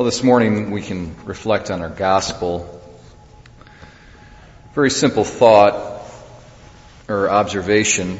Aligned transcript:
Well, 0.00 0.06
this 0.06 0.22
morning 0.22 0.70
we 0.70 0.80
can 0.80 1.14
reflect 1.26 1.70
on 1.70 1.82
our 1.82 1.90
gospel. 1.90 2.80
Very 4.74 4.88
simple 4.88 5.24
thought 5.24 6.00
or 7.06 7.28
observation. 7.28 8.18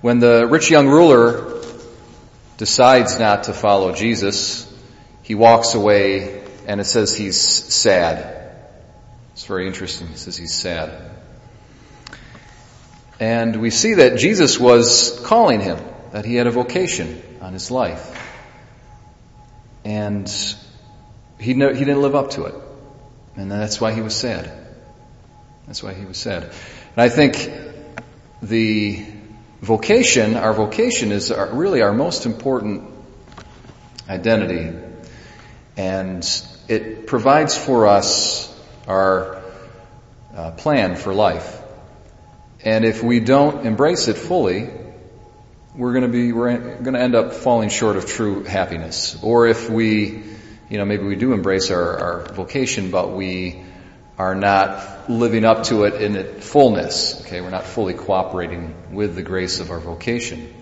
When 0.00 0.18
the 0.18 0.46
rich 0.46 0.70
young 0.70 0.88
ruler 0.88 1.62
decides 2.56 3.18
not 3.18 3.44
to 3.44 3.52
follow 3.52 3.94
Jesus, 3.94 4.66
he 5.24 5.34
walks 5.34 5.74
away 5.74 6.42
and 6.66 6.80
it 6.80 6.86
says 6.86 7.14
he's 7.14 7.38
sad. 7.38 8.56
It's 9.34 9.44
very 9.44 9.66
interesting. 9.66 10.08
It 10.08 10.16
says 10.16 10.38
he's 10.38 10.54
sad. 10.54 11.10
And 13.20 13.60
we 13.60 13.68
see 13.68 13.92
that 13.96 14.16
Jesus 14.16 14.58
was 14.58 15.20
calling 15.26 15.60
him, 15.60 15.78
that 16.12 16.24
he 16.24 16.36
had 16.36 16.46
a 16.46 16.50
vocation 16.50 17.22
on 17.42 17.52
his 17.52 17.70
life. 17.70 18.18
And 19.84 20.26
he, 21.38 21.54
no, 21.54 21.72
he 21.72 21.80
didn't 21.80 22.02
live 22.02 22.14
up 22.14 22.30
to 22.30 22.44
it. 22.44 22.54
And 23.36 23.50
that's 23.50 23.80
why 23.80 23.92
he 23.92 24.00
was 24.00 24.16
sad. 24.16 24.50
That's 25.66 25.82
why 25.82 25.94
he 25.94 26.04
was 26.04 26.16
sad. 26.16 26.44
And 26.44 26.52
I 26.96 27.08
think 27.08 27.50
the 28.42 29.04
vocation, 29.60 30.34
our 30.36 30.52
vocation 30.52 31.12
is 31.12 31.30
our, 31.30 31.46
really 31.54 31.82
our 31.82 31.92
most 31.92 32.26
important 32.26 32.90
identity. 34.08 34.76
And 35.76 36.42
it 36.68 37.06
provides 37.06 37.56
for 37.56 37.86
us 37.86 38.52
our 38.86 39.42
uh, 40.34 40.50
plan 40.52 40.96
for 40.96 41.14
life. 41.14 41.60
And 42.64 42.84
if 42.84 43.02
we 43.02 43.20
don't 43.20 43.66
embrace 43.66 44.08
it 44.08 44.16
fully, 44.16 44.68
we're 45.76 45.92
going 45.92 46.02
to 46.02 46.08
be, 46.08 46.32
we're 46.32 46.58
going 46.58 46.94
to 46.94 47.00
end 47.00 47.14
up 47.14 47.32
falling 47.32 47.68
short 47.68 47.96
of 47.96 48.06
true 48.06 48.42
happiness. 48.42 49.16
Or 49.22 49.46
if 49.46 49.70
we 49.70 50.24
you 50.68 50.78
know, 50.78 50.84
maybe 50.84 51.04
we 51.04 51.16
do 51.16 51.32
embrace 51.32 51.70
our, 51.70 51.98
our 51.98 52.22
vocation, 52.34 52.90
but 52.90 53.12
we 53.12 53.62
are 54.18 54.34
not 54.34 55.08
living 55.08 55.44
up 55.44 55.64
to 55.64 55.84
it 55.84 56.02
in 56.02 56.16
its 56.16 56.46
fullness. 56.46 57.22
Okay, 57.22 57.40
we're 57.40 57.50
not 57.50 57.64
fully 57.64 57.94
cooperating 57.94 58.74
with 58.92 59.14
the 59.14 59.22
grace 59.22 59.60
of 59.60 59.70
our 59.70 59.80
vocation. 59.80 60.52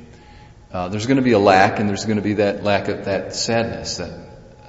Uh, 0.70 0.88
there's 0.88 1.06
going 1.06 1.16
to 1.16 1.22
be 1.22 1.32
a 1.32 1.38
lack, 1.38 1.80
and 1.80 1.88
there's 1.88 2.04
going 2.04 2.16
to 2.18 2.22
be 2.22 2.34
that 2.34 2.62
lack 2.62 2.88
of 2.88 3.06
that 3.06 3.34
sadness, 3.34 3.96
that 3.96 4.12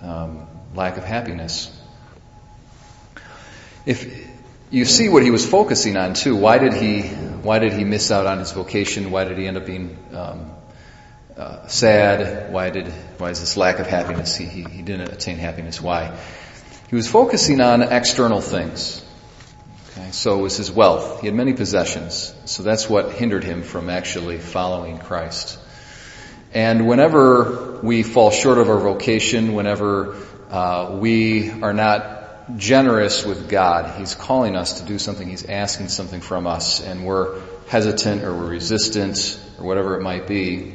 um, 0.02 0.48
lack 0.74 0.98
of 0.98 1.04
happiness. 1.04 1.72
If 3.86 4.28
you 4.70 4.86
see 4.86 5.10
what 5.10 5.24
he 5.24 5.32
was 5.32 5.46
focusing 5.50 5.98
on 5.98 6.14
too, 6.14 6.36
why 6.36 6.58
did 6.58 6.74
he 6.74 7.02
why 7.02 7.60
did 7.60 7.74
he 7.74 7.84
miss 7.84 8.12
out 8.12 8.26
on 8.26 8.40
his 8.40 8.52
vocation? 8.52 9.12
Why 9.12 9.24
did 9.24 9.38
he 9.38 9.48
end 9.48 9.58
up 9.58 9.66
being 9.66 9.98
um, 10.14 10.52
uh, 11.38 11.68
sad? 11.68 12.52
Why 12.52 12.70
did, 12.70 12.88
why 13.18 13.30
is 13.30 13.40
this 13.40 13.58
lack 13.58 13.80
of 13.80 13.88
happiness? 13.88 14.36
He, 14.36 14.46
he, 14.46 14.64
he 14.64 14.82
didn't 14.82 15.10
attain 15.10 15.38
happiness. 15.38 15.80
Why? 15.80 16.18
He 16.90 16.96
was 16.96 17.10
focusing 17.10 17.62
on 17.62 17.82
external 17.84 18.42
things. 18.42 19.04
Okay, 19.92 20.12
so 20.12 20.40
it 20.40 20.42
was 20.42 20.58
his 20.58 20.72
wealth. 20.72 21.22
He 21.22 21.28
had 21.28 21.36
many 21.36 21.54
possessions. 21.54 22.34
So 22.46 22.64
that's 22.64 22.90
what 22.90 23.12
hindered 23.12 23.44
him 23.44 23.64
from 23.64 23.90
actually 23.90 24.38
following 24.40 24.98
Christ. 24.98 25.60
And 26.54 26.88
whenever 26.88 27.80
we 27.84 28.04
fall 28.04 28.32
short 28.32 28.58
of 28.58 28.70
our 28.70 28.80
vocation, 28.80 29.54
whenever 29.54 30.16
uh, 30.50 30.98
we 31.00 31.52
are 31.52 31.74
not 31.74 32.58
generous 32.58 33.26
with 33.26 33.50
God, 33.50 34.00
He's 34.00 34.16
calling 34.16 34.56
us 34.56 34.80
to 34.80 34.88
do 34.88 34.98
something, 34.98 35.28
He's 35.28 35.46
asking 35.46 35.90
something 35.90 36.22
from 36.22 36.48
us, 36.48 36.80
and 36.80 37.06
we're 37.06 37.42
hesitant 37.68 38.24
or 38.24 38.34
we're 38.34 38.52
resistant 38.52 39.40
or 39.60 39.66
whatever 39.66 39.98
it 39.98 40.02
might 40.02 40.28
be, 40.28 40.74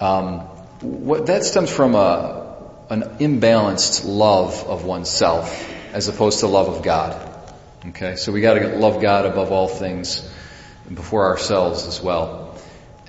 um, 0.00 0.40
what, 0.80 1.26
that 1.26 1.44
stems 1.44 1.70
from 1.70 1.94
a, 1.94 2.56
an 2.88 3.02
imbalanced 3.18 4.04
love 4.06 4.64
of 4.64 4.84
oneself 4.84 5.70
as 5.92 6.08
opposed 6.08 6.40
to 6.40 6.46
love 6.46 6.68
of 6.68 6.82
God. 6.82 7.28
Okay, 7.88 8.16
so 8.16 8.32
we 8.32 8.40
got 8.40 8.54
to 8.54 8.76
love 8.76 9.00
God 9.00 9.26
above 9.26 9.52
all 9.52 9.68
things, 9.68 10.28
before 10.92 11.26
ourselves 11.26 11.86
as 11.86 12.00
well. 12.00 12.58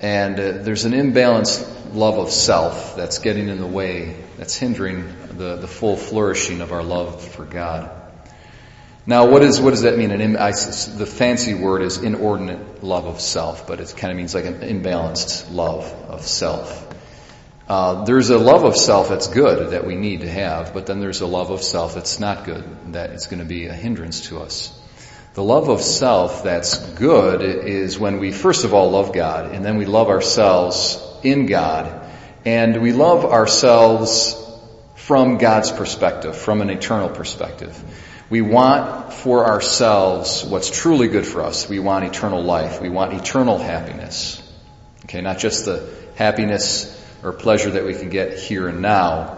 And 0.00 0.38
uh, 0.38 0.52
there's 0.62 0.84
an 0.84 0.92
imbalanced 0.92 1.94
love 1.94 2.18
of 2.18 2.30
self 2.30 2.96
that's 2.96 3.18
getting 3.18 3.48
in 3.48 3.58
the 3.58 3.66
way, 3.66 4.16
that's 4.36 4.56
hindering 4.56 5.14
the, 5.36 5.56
the 5.56 5.68
full 5.68 5.96
flourishing 5.96 6.60
of 6.60 6.72
our 6.72 6.82
love 6.82 7.22
for 7.22 7.44
God. 7.44 8.01
Now, 9.04 9.26
what 9.26 9.42
is 9.42 9.60
what 9.60 9.70
does 9.70 9.82
that 9.82 9.98
mean? 9.98 10.12
An, 10.12 10.36
I, 10.36 10.52
the 10.52 11.06
fancy 11.06 11.54
word 11.54 11.82
is 11.82 11.98
inordinate 11.98 12.84
love 12.84 13.06
of 13.06 13.20
self, 13.20 13.66
but 13.66 13.80
it 13.80 13.92
kind 13.96 14.12
of 14.12 14.16
means 14.16 14.32
like 14.32 14.44
an 14.44 14.60
imbalanced 14.60 15.52
love 15.52 15.84
of 16.08 16.22
self. 16.22 16.88
Uh, 17.68 18.04
there's 18.04 18.30
a 18.30 18.38
love 18.38 18.62
of 18.62 18.76
self 18.76 19.08
that's 19.08 19.26
good 19.26 19.70
that 19.70 19.86
we 19.86 19.96
need 19.96 20.20
to 20.20 20.30
have, 20.30 20.72
but 20.72 20.86
then 20.86 21.00
there's 21.00 21.20
a 21.20 21.26
love 21.26 21.50
of 21.50 21.62
self 21.62 21.94
that's 21.94 22.20
not 22.20 22.44
good 22.44 22.92
that 22.92 23.10
is 23.10 23.26
going 23.26 23.40
to 23.40 23.44
be 23.44 23.66
a 23.66 23.72
hindrance 23.72 24.28
to 24.28 24.38
us. 24.38 24.78
The 25.34 25.42
love 25.42 25.68
of 25.68 25.80
self 25.80 26.44
that's 26.44 26.78
good 26.90 27.42
is 27.42 27.98
when 27.98 28.20
we 28.20 28.30
first 28.30 28.64
of 28.64 28.72
all 28.72 28.92
love 28.92 29.12
God, 29.12 29.52
and 29.52 29.64
then 29.64 29.78
we 29.78 29.86
love 29.86 30.10
ourselves 30.10 31.02
in 31.24 31.46
God, 31.46 32.08
and 32.44 32.80
we 32.80 32.92
love 32.92 33.24
ourselves 33.24 34.36
from 34.94 35.38
God's 35.38 35.72
perspective, 35.72 36.36
from 36.36 36.60
an 36.60 36.70
eternal 36.70 37.08
perspective. 37.08 37.76
We 38.32 38.40
want 38.40 39.12
for 39.12 39.44
ourselves 39.44 40.42
what's 40.42 40.70
truly 40.70 41.08
good 41.08 41.26
for 41.26 41.42
us. 41.42 41.68
We 41.68 41.80
want 41.80 42.06
eternal 42.06 42.42
life. 42.42 42.80
We 42.80 42.88
want 42.88 43.12
eternal 43.12 43.58
happiness. 43.58 44.42
Okay, 45.04 45.20
not 45.20 45.36
just 45.36 45.66
the 45.66 45.92
happiness 46.14 46.88
or 47.22 47.34
pleasure 47.34 47.72
that 47.72 47.84
we 47.84 47.92
can 47.92 48.08
get 48.08 48.38
here 48.38 48.68
and 48.68 48.80
now, 48.80 49.36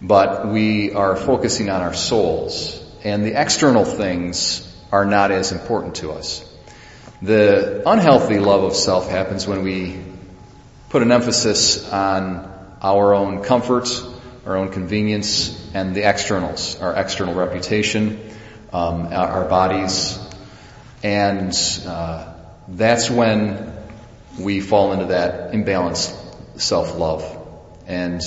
but 0.00 0.46
we 0.46 0.92
are 0.92 1.16
focusing 1.16 1.68
on 1.68 1.80
our 1.80 1.94
souls. 1.94 2.80
And 3.02 3.24
the 3.24 3.34
external 3.34 3.84
things 3.84 4.72
are 4.92 5.04
not 5.04 5.32
as 5.32 5.50
important 5.50 5.96
to 5.96 6.12
us. 6.12 6.48
The 7.22 7.82
unhealthy 7.90 8.38
love 8.38 8.62
of 8.62 8.76
self 8.76 9.10
happens 9.10 9.48
when 9.48 9.64
we 9.64 10.00
put 10.90 11.02
an 11.02 11.10
emphasis 11.10 11.90
on 11.90 12.48
our 12.80 13.14
own 13.14 13.42
comforts 13.42 14.00
our 14.46 14.56
own 14.56 14.70
convenience, 14.70 15.72
and 15.74 15.94
the 15.94 16.08
externals, 16.08 16.80
our 16.80 16.94
external 16.94 17.34
reputation, 17.34 18.20
um, 18.72 19.06
our 19.12 19.44
bodies. 19.48 20.18
And 21.02 21.52
uh, 21.86 22.34
that's 22.68 23.10
when 23.10 23.72
we 24.38 24.60
fall 24.60 24.92
into 24.92 25.06
that 25.06 25.52
imbalanced 25.52 26.60
self-love. 26.60 27.24
And 27.86 28.20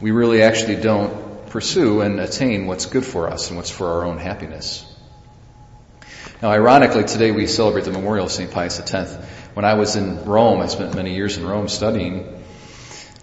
we 0.00 0.10
really 0.10 0.42
actually 0.42 0.76
don't 0.76 1.46
pursue 1.48 2.00
and 2.00 2.18
attain 2.18 2.66
what's 2.66 2.86
good 2.86 3.04
for 3.04 3.30
us 3.30 3.48
and 3.48 3.56
what's 3.56 3.70
for 3.70 3.86
our 3.86 4.04
own 4.04 4.18
happiness. 4.18 4.84
Now, 6.40 6.50
ironically, 6.50 7.04
today 7.04 7.30
we 7.30 7.46
celebrate 7.46 7.84
the 7.84 7.92
memorial 7.92 8.26
of 8.26 8.32
St. 8.32 8.50
Pius 8.50 8.80
X. 8.80 9.14
When 9.54 9.64
I 9.64 9.74
was 9.74 9.96
in 9.96 10.24
Rome, 10.24 10.60
I 10.60 10.66
spent 10.66 10.94
many 10.94 11.14
years 11.14 11.36
in 11.36 11.46
Rome 11.46 11.68
studying, 11.68 12.41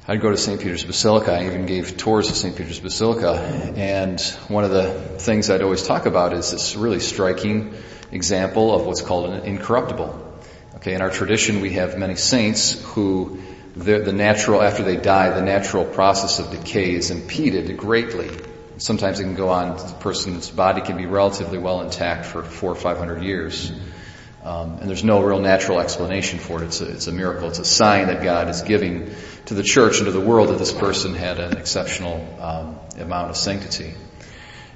I'd 0.10 0.22
go 0.22 0.32
to 0.32 0.38
St. 0.38 0.60
Peter's 0.60 0.84
Basilica. 0.84 1.34
I 1.34 1.46
even 1.46 1.68
gave 1.68 1.96
tours 1.96 2.32
of 2.32 2.36
St. 2.36 2.56
Peter's 2.56 2.80
Basilica. 2.80 3.34
And 3.76 4.20
one 4.48 4.64
of 4.64 4.72
the 4.72 4.92
things 5.20 5.52
I'd 5.52 5.62
always 5.62 5.84
talk 5.84 6.08
about 6.08 6.34
is 6.34 6.50
this 6.50 6.76
really 6.76 7.00
striking 7.00 7.76
example 8.12 8.74
of 8.74 8.88
what's 8.88 9.04
called 9.04 9.30
an 9.30 9.44
incorruptible. 9.44 10.42
Okay, 10.78 10.96
in 10.96 11.02
our 11.02 11.12
tradition 11.12 11.62
we 11.62 11.74
have 11.74 11.96
many 11.96 12.16
saints 12.16 12.84
who 12.96 13.40
the 13.76 14.12
natural, 14.12 14.64
after 14.64 14.82
they 14.82 14.98
die, 14.98 15.30
the 15.30 15.44
natural 15.44 15.86
process 15.86 16.40
of 16.40 16.50
decay 16.50 16.96
is 16.96 17.12
impeded 17.12 17.78
greatly. 17.78 18.32
Sometimes 18.78 19.20
it 19.20 19.26
can 19.26 19.36
go 19.36 19.50
on, 19.50 19.78
the 19.78 19.94
person's 20.00 20.50
body 20.50 20.82
can 20.82 20.98
be 20.98 21.06
relatively 21.06 21.60
well 21.60 21.82
intact 21.82 22.26
for 22.26 22.42
four 22.42 22.72
or 22.72 22.76
five 22.76 22.98
hundred 22.98 23.22
years. 23.22 23.72
Um, 24.44 24.78
and 24.80 24.90
there's 24.90 25.04
no 25.04 25.22
real 25.22 25.40
natural 25.40 25.80
explanation 25.80 26.40
for 26.40 26.64
it. 26.64 26.68
It's 26.68 26.82
a, 26.82 26.90
it's 26.90 27.08
a 27.08 27.12
miracle. 27.12 27.50
It's 27.50 27.60
a 27.60 27.66
sign 27.66 28.08
that 28.08 28.24
God 28.24 28.48
is 28.50 28.62
giving 28.62 29.12
to 29.46 29.54
the 29.54 29.64
church 29.64 29.98
and 29.98 30.06
to 30.06 30.12
the 30.12 30.22
world 30.22 30.50
that 30.50 30.58
this 30.58 30.72
person 30.72 31.14
had 31.14 31.40
an 31.40 31.58
exceptional 31.58 32.38
um, 32.40 32.80
amount 32.98 33.32
of 33.32 33.38
sanctity. 33.38 33.94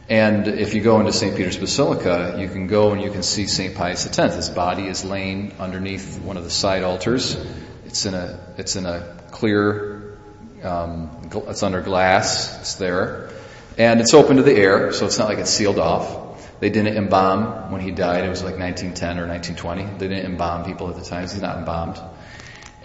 And 0.10 0.48
if 0.48 0.74
you 0.74 0.82
go 0.82 1.00
into 1.00 1.14
St. 1.14 1.36
Peter's 1.36 1.58
Basilica, 1.58 2.36
you 2.38 2.50
can 2.50 2.68
go 2.68 2.92
and 2.92 3.02
you 3.02 3.10
can 3.10 3.24
see 3.24 3.48
St. 3.48 3.74
Pius 3.74 4.06
X. 4.06 4.36
His 4.36 4.50
body 4.50 4.88
is 4.88 5.06
laying 5.06 5.54
underneath 5.60 6.22
one 6.22 6.36
of 6.36 6.44
the 6.44 6.50
side 6.50 6.84
altars. 6.84 7.38
It's 7.86 8.06
in 8.06 8.14
a, 8.14 8.38
it's 8.58 8.76
in 8.76 8.86
a 8.86 9.18
clear, 9.32 10.18
um, 10.62 11.30
it's 11.48 11.64
under 11.64 11.82
glass. 11.82 12.60
It's 12.60 12.76
there. 12.76 13.30
And 13.78 14.02
it's 14.02 14.14
open 14.14 14.38
to 14.38 14.44
the 14.44 14.54
air, 14.54 14.92
so 14.92 15.06
it's 15.06 15.18
not 15.18 15.30
like 15.30 15.38
it's 15.38 15.50
sealed 15.50 15.80
off. 15.80 16.23
They 16.64 16.70
didn't 16.70 16.96
embalm 16.96 17.74
when 17.74 17.82
he 17.82 17.92
died. 17.92 18.24
It 18.24 18.30
was 18.30 18.42
like 18.42 18.58
1910 18.58 19.20
or 19.20 19.28
1920. 19.28 19.98
They 19.98 20.08
didn't 20.08 20.32
embalm 20.32 20.64
people 20.64 20.88
at 20.88 20.96
the 20.96 21.04
time. 21.04 21.24
He's 21.24 21.42
not 21.42 21.58
embalmed. 21.58 22.00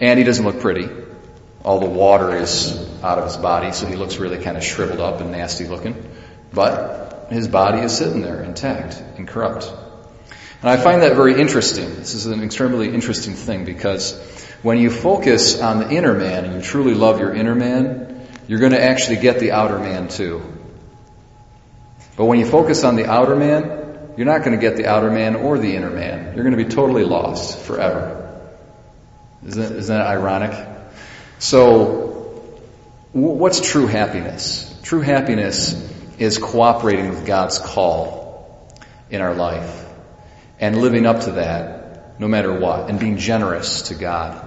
And 0.01 0.19
he 0.19 0.25
doesn't 0.25 0.43
look 0.43 0.59
pretty. 0.59 0.89
All 1.63 1.79
the 1.79 1.89
water 1.89 2.35
is 2.35 2.77
out 3.01 3.19
of 3.19 3.23
his 3.23 3.37
body, 3.37 3.71
so 3.71 3.87
he 3.87 3.95
looks 3.95 4.17
really 4.17 4.43
kind 4.43 4.57
of 4.57 4.65
shriveled 4.65 4.99
up 4.99 5.21
and 5.21 5.31
nasty 5.31 5.65
looking. 5.65 5.95
But 6.51 7.27
his 7.29 7.47
body 7.47 7.79
is 7.79 7.97
sitting 7.97 8.21
there 8.21 8.43
intact, 8.43 9.01
incorrupt. 9.15 9.71
And 10.59 10.69
I 10.69 10.75
find 10.75 11.01
that 11.03 11.15
very 11.15 11.39
interesting. 11.39 11.95
This 11.95 12.15
is 12.15 12.25
an 12.25 12.43
extremely 12.43 12.93
interesting 12.93 13.35
thing 13.35 13.63
because 13.63 14.19
when 14.61 14.77
you 14.77 14.89
focus 14.89 15.61
on 15.61 15.79
the 15.79 15.89
inner 15.89 16.15
man 16.15 16.43
and 16.43 16.53
you 16.53 16.61
truly 16.61 16.95
love 16.95 17.21
your 17.21 17.33
inner 17.33 17.55
man, 17.55 18.27
you're 18.45 18.59
going 18.59 18.73
to 18.73 18.83
actually 18.83 19.21
get 19.21 19.39
the 19.39 19.53
outer 19.53 19.79
man 19.79 20.09
too. 20.09 20.58
But 22.19 22.25
when 22.25 22.37
you 22.37 22.45
focus 22.45 22.83
on 22.83 22.97
the 22.97 23.09
outer 23.09 23.33
man, 23.33 24.11
you're 24.17 24.25
not 24.25 24.39
going 24.39 24.51
to 24.51 24.57
get 24.57 24.75
the 24.75 24.87
outer 24.87 25.09
man 25.09 25.37
or 25.37 25.57
the 25.57 25.73
inner 25.73 25.89
man. 25.89 26.35
You're 26.35 26.43
going 26.43 26.57
to 26.57 26.61
be 26.61 26.69
totally 26.69 27.05
lost 27.05 27.59
forever. 27.59 28.41
Isn't, 29.47 29.77
isn't 29.77 29.97
that 29.97 30.05
ironic? 30.05 30.67
So, 31.37 32.43
what's 33.13 33.61
true 33.61 33.87
happiness? 33.87 34.77
True 34.83 34.99
happiness 34.99 35.73
is 36.17 36.37
cooperating 36.39 37.07
with 37.07 37.25
God's 37.25 37.57
call 37.57 38.69
in 39.09 39.21
our 39.21 39.33
life 39.33 39.85
and 40.59 40.81
living 40.81 41.05
up 41.05 41.21
to 41.21 41.31
that 41.31 42.19
no 42.19 42.27
matter 42.27 42.53
what 42.53 42.89
and 42.89 42.99
being 42.99 43.17
generous 43.17 43.83
to 43.83 43.95
God. 43.95 44.45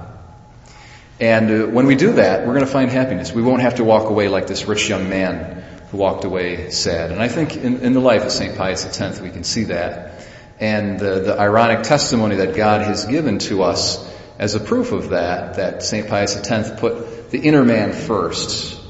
And 1.19 1.50
uh, 1.50 1.66
when 1.69 1.86
we 1.86 1.94
do 1.94 2.12
that, 2.12 2.46
we're 2.46 2.52
going 2.52 2.66
to 2.66 2.70
find 2.70 2.90
happiness. 2.90 3.32
We 3.32 3.40
won't 3.40 3.62
have 3.62 3.76
to 3.76 3.84
walk 3.84 4.10
away 4.10 4.28
like 4.28 4.46
this 4.46 4.66
rich 4.66 4.90
young 4.90 5.08
man 5.08 5.61
who 5.92 5.98
walked 5.98 6.24
away 6.24 6.70
sad. 6.70 7.12
And 7.12 7.22
I 7.22 7.28
think 7.28 7.54
in, 7.54 7.80
in 7.80 7.92
the 7.92 8.00
life 8.00 8.24
of 8.24 8.32
St. 8.32 8.56
Pius 8.56 8.84
X, 8.98 9.20
we 9.20 9.30
can 9.30 9.44
see 9.44 9.64
that. 9.64 10.26
And 10.58 10.98
the, 10.98 11.20
the 11.20 11.38
ironic 11.38 11.82
testimony 11.82 12.36
that 12.36 12.56
God 12.56 12.80
has 12.80 13.04
given 13.04 13.38
to 13.40 13.62
us 13.62 14.10
as 14.38 14.54
a 14.54 14.60
proof 14.60 14.92
of 14.92 15.10
that, 15.10 15.54
that 15.54 15.82
St. 15.82 16.08
Pius 16.08 16.34
X 16.34 16.80
put 16.80 17.30
the 17.30 17.38
inner 17.38 17.62
man 17.62 17.92
first 17.92 18.80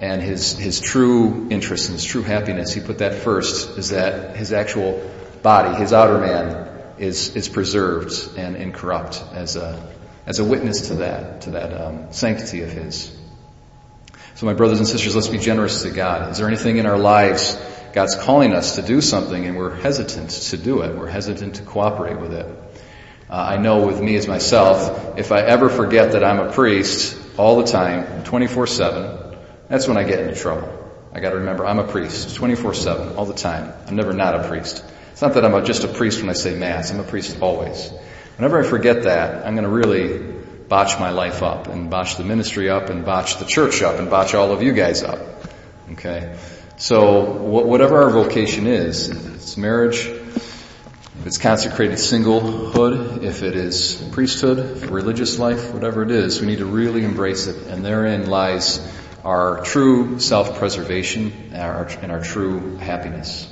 and 0.00 0.22
his, 0.22 0.56
his 0.56 0.80
true 0.80 1.48
interest 1.50 1.90
and 1.90 1.98
his 1.98 2.04
true 2.04 2.22
happiness, 2.22 2.72
he 2.72 2.80
put 2.80 2.98
that 2.98 3.14
first, 3.14 3.76
is 3.78 3.90
that 3.90 4.34
his 4.34 4.52
actual 4.52 5.08
body, 5.42 5.74
his 5.76 5.92
outer 5.92 6.18
man, 6.18 6.68
is, 6.98 7.36
is 7.36 7.50
preserved 7.50 8.38
and 8.38 8.56
incorrupt 8.56 9.22
as 9.32 9.56
a, 9.56 9.92
as 10.26 10.38
a 10.38 10.44
witness 10.44 10.88
to 10.88 10.94
that, 10.96 11.42
to 11.42 11.50
that 11.50 11.78
um, 11.78 12.12
sanctity 12.12 12.62
of 12.62 12.72
his. 12.72 13.14
So 14.36 14.46
my 14.46 14.54
brothers 14.54 14.80
and 14.80 14.88
sisters, 14.88 15.14
let's 15.14 15.28
be 15.28 15.38
generous 15.38 15.82
to 15.82 15.90
God. 15.90 16.32
Is 16.32 16.38
there 16.38 16.48
anything 16.48 16.78
in 16.78 16.86
our 16.86 16.98
lives 16.98 17.56
God's 17.92 18.16
calling 18.16 18.52
us 18.52 18.74
to 18.74 18.82
do 18.82 19.00
something 19.00 19.46
and 19.46 19.56
we're 19.56 19.76
hesitant 19.76 20.30
to 20.30 20.56
do 20.56 20.80
it? 20.80 20.96
We're 20.96 21.06
hesitant 21.06 21.56
to 21.56 21.62
cooperate 21.62 22.18
with 22.18 22.32
it. 22.34 22.46
Uh, 23.30 23.34
I 23.50 23.58
know 23.58 23.86
with 23.86 24.00
me 24.00 24.16
as 24.16 24.26
myself, 24.26 25.18
if 25.18 25.30
I 25.30 25.40
ever 25.40 25.68
forget 25.68 26.12
that 26.12 26.24
I'm 26.24 26.40
a 26.40 26.50
priest 26.50 27.16
all 27.38 27.58
the 27.58 27.70
time, 27.70 28.24
24-7, 28.24 29.38
that's 29.68 29.86
when 29.86 29.96
I 29.96 30.02
get 30.02 30.18
into 30.18 30.34
trouble. 30.34 30.80
I 31.12 31.20
gotta 31.20 31.36
remember 31.36 31.64
I'm 31.64 31.78
a 31.78 31.86
priest 31.86 32.36
24-7 32.36 33.16
all 33.16 33.26
the 33.26 33.34
time. 33.34 33.72
I'm 33.86 33.94
never 33.94 34.12
not 34.12 34.34
a 34.34 34.48
priest. 34.48 34.84
It's 35.12 35.22
not 35.22 35.34
that 35.34 35.44
I'm 35.44 35.64
just 35.64 35.84
a 35.84 35.88
priest 35.88 36.20
when 36.20 36.28
I 36.28 36.32
say 36.32 36.56
mass. 36.56 36.90
I'm 36.90 36.98
a 36.98 37.04
priest 37.04 37.40
always. 37.40 37.88
Whenever 38.36 38.58
I 38.58 38.68
forget 38.68 39.04
that, 39.04 39.46
I'm 39.46 39.54
gonna 39.54 39.68
really 39.68 40.43
botch 40.68 40.98
my 40.98 41.10
life 41.10 41.42
up 41.42 41.68
and 41.68 41.90
botch 41.90 42.16
the 42.16 42.24
ministry 42.24 42.70
up 42.70 42.88
and 42.90 43.04
botch 43.04 43.38
the 43.38 43.44
church 43.44 43.82
up 43.82 43.98
and 43.98 44.10
botch 44.10 44.34
all 44.34 44.50
of 44.50 44.62
you 44.62 44.72
guys 44.72 45.02
up. 45.02 45.20
Okay? 45.92 46.36
So, 46.76 47.24
whatever 47.42 48.02
our 48.02 48.10
vocation 48.10 48.66
is, 48.66 49.08
it's 49.08 49.56
marriage, 49.56 50.06
if 51.24 51.26
it's 51.26 51.38
consecrated 51.38 51.98
singlehood, 51.98 53.22
if 53.22 53.42
it 53.44 53.54
is 53.54 53.94
priesthood, 54.10 54.90
religious 54.90 55.38
life, 55.38 55.72
whatever 55.72 56.02
it 56.02 56.10
is, 56.10 56.40
we 56.40 56.48
need 56.48 56.58
to 56.58 56.66
really 56.66 57.04
embrace 57.04 57.46
it. 57.46 57.68
And 57.68 57.84
therein 57.84 58.28
lies 58.28 58.80
our 59.24 59.62
true 59.62 60.18
self-preservation 60.18 61.50
and 61.52 61.62
our, 61.62 61.86
and 62.02 62.10
our 62.10 62.20
true 62.20 62.76
happiness. 62.76 63.48